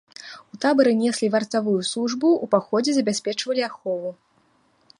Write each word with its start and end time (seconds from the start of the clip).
У 0.55 0.57
табары 0.63 0.93
неслі 1.01 1.27
вартавую 1.35 1.75
службу, 1.91 2.27
у 2.47 2.49
паходзе 2.53 2.91
забяспечвалі 2.99 3.61
ахову. 3.69 4.09